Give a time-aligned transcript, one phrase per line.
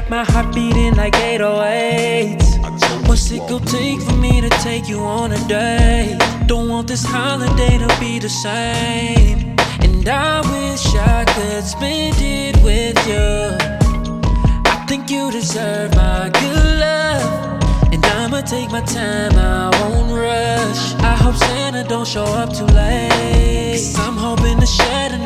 [0.00, 3.08] got my heart beating like 808s.
[3.08, 6.18] What's it gonna take for me to take you on a date?
[6.46, 9.56] Don't want this holiday to be the same.
[9.80, 13.56] And I wish I could spend it with you.
[14.72, 17.92] I think you deserve my good love.
[17.92, 20.82] And I'ma take my time, I won't rush.
[21.12, 23.94] I hope Santa don't show up too late.
[23.96, 25.18] I'm hoping to share the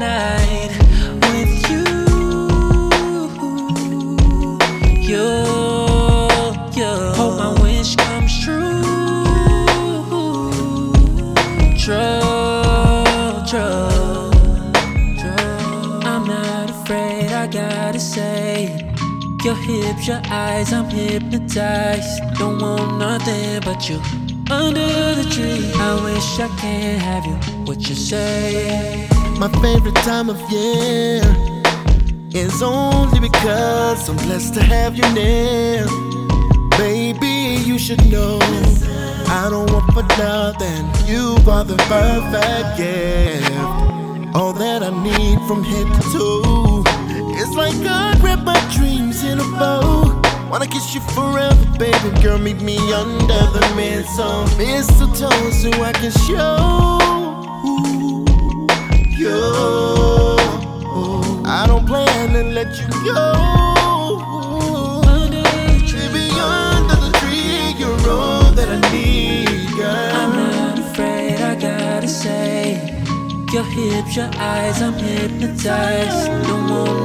[19.45, 22.23] Your hips, your eyes, I'm hypnotized.
[22.39, 24.01] Don't want nothing but you.
[24.49, 27.35] Under the tree, I wish I can have you.
[27.65, 29.09] What you say?
[29.41, 31.23] My favorite time of year
[32.31, 35.87] is only because I'm blessed to have you near.
[36.79, 38.39] Baby, you should know
[39.27, 40.85] I don't want for nothing.
[41.13, 44.37] You are the perfect gift.
[44.37, 46.72] All that I need from head to toe.
[47.55, 50.23] It's like I wrap my dreams in a bow.
[50.51, 52.39] Wanna kiss you forever, baby girl.
[52.39, 56.97] Meet me under the mistletoe, mistletoe, so I can show
[59.19, 59.37] you.
[61.45, 63.69] I don't plan to let you go.
[73.53, 76.49] Your hips, your eyes, I'm hypnotized.
[76.49, 77.02] Don't.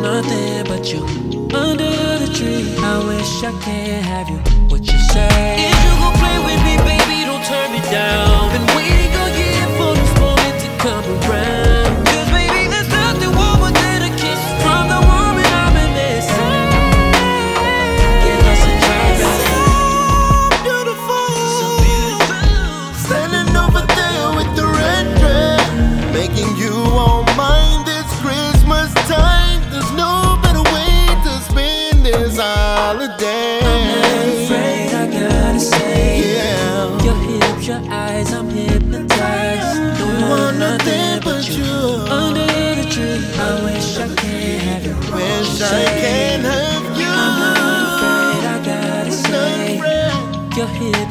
[1.54, 4.38] Under the tree, I wish I can have you.
[4.70, 5.77] What you say?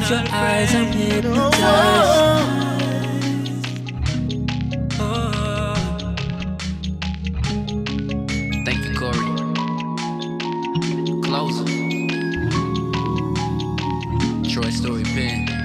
[0.07, 2.27] close your eyes, I'm hypnotized.
[8.65, 9.27] Thank you, Cori.
[11.23, 11.57] Close.
[14.53, 15.56] Troy Story Pen.